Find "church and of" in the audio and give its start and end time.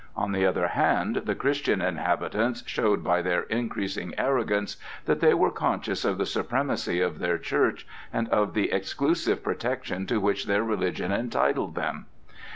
7.37-8.55